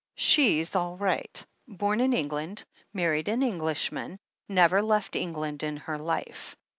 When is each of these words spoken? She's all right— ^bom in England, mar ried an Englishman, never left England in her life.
She's 0.15 0.75
all 0.75 0.97
right— 0.97 1.45
^bom 1.69 2.01
in 2.01 2.11
England, 2.11 2.65
mar 2.91 3.11
ried 3.11 3.27
an 3.27 3.43
Englishman, 3.43 4.17
never 4.49 4.81
left 4.81 5.15
England 5.15 5.61
in 5.61 5.77
her 5.77 5.99
life. 5.99 6.55